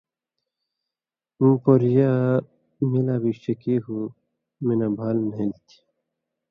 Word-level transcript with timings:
مہ 1.39 1.49
پورژیا 1.63 2.11
می 2.89 2.99
لا 3.05 3.15
بِگ 3.21 3.35
شکی 3.43 3.75
ہُو، 3.83 3.97
می 4.65 4.73
نہ 4.79 4.87
بال 4.97 5.17
نھېلیۡ 5.29 5.61
تھی۔ 5.67 5.77